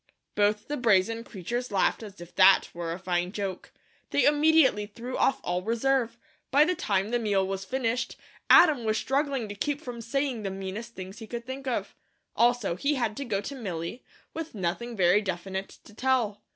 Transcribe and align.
Both 0.33 0.67
the 0.67 0.77
brazen 0.77 1.23
creatures 1.23 1.71
laughed 1.71 2.01
as 2.01 2.19
if 2.19 2.33
that 2.33 2.71
were 2.73 2.91
a 2.91 2.97
fine 2.97 3.31
joke. 3.31 3.71
They 4.09 4.25
immediately 4.25 4.87
threw 4.87 5.15
off 5.15 5.39
all 5.43 5.61
reserve. 5.61 6.17
By 6.49 6.65
the 6.65 6.73
time 6.73 7.09
the 7.11 7.19
meal 7.19 7.45
was 7.47 7.65
finished, 7.65 8.15
Adam 8.49 8.83
was 8.83 8.97
struggling 8.97 9.47
to 9.47 9.53
keep 9.53 9.79
from 9.79 10.01
saying 10.01 10.41
the 10.41 10.49
meanest 10.49 10.95
things 10.95 11.19
he 11.19 11.27
could 11.27 11.45
think 11.45 11.67
of. 11.67 11.93
Also, 12.35 12.75
he 12.75 12.95
had 12.95 13.15
to 13.17 13.25
go 13.25 13.41
to 13.41 13.53
Milly, 13.53 14.03
with 14.33 14.55
nothing 14.55 14.97
very 14.97 15.21
definite 15.21 15.69
to 15.83 15.93
tell. 15.93 16.41